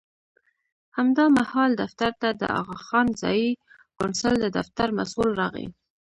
همدا 0.97 1.25
مهال 1.37 1.71
دفتر 1.81 2.11
ته 2.21 2.29
د 2.41 2.43
اغاخان 2.61 3.07
ځایي 3.21 3.49
کونسل 3.97 4.35
د 4.41 4.45
دفتر 4.57 4.87
مسوول 4.97 5.29
راغی. 5.41 5.67